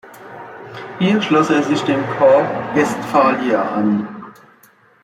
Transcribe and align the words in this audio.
Hier 0.97 1.21
schloss 1.21 1.51
er 1.51 1.61
sich 1.61 1.79
dem 1.83 2.03
Corps 2.17 2.47
Guestphalia 2.73 3.61
an. 3.61 4.31